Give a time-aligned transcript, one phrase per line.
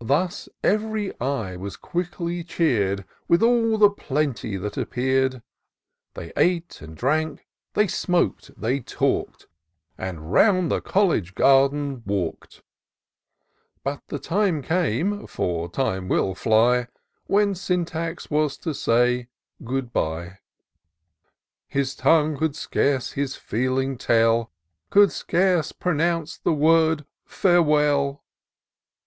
[0.00, 5.42] Thus ev'ry eye was quickly cheer'd With all the plenty that appear'd;
[6.14, 9.46] They ate, and drank, they smok'd, they talk'd.
[9.98, 12.62] And round the college garden walk'd:
[13.84, 16.88] But the time came (for time will fly)
[17.26, 19.28] When Syntax was to say
[19.62, 20.38] —"good bye."
[21.68, 24.50] His tongue could scarce his feeling tell,
[24.90, 28.20] Could scarce pronounce the word," fsirewell